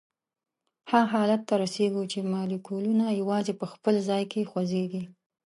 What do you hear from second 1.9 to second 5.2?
چې مالیکولونه یوازي په خپل ځای کې خوځیږي.